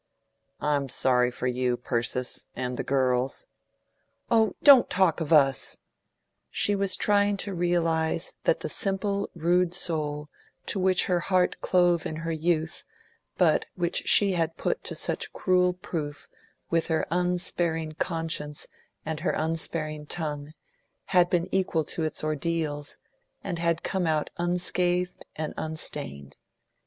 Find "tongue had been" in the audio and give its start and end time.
20.07-21.47